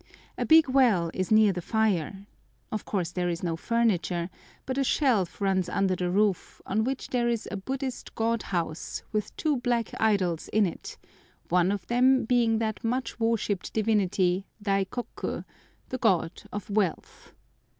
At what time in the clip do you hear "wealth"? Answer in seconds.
16.71-17.33